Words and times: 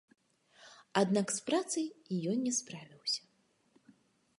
Аднак 1.01 1.27
з 1.37 1.45
працай 1.49 1.87
ён 2.33 2.37
не 2.47 2.53
справіўся. 2.61 3.21